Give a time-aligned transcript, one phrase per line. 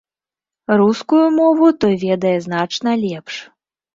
[0.79, 3.35] Рускую мову той ведае значна лепш.